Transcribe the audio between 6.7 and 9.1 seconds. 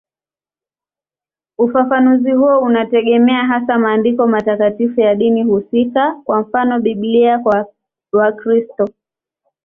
Biblia kwa Wakristo.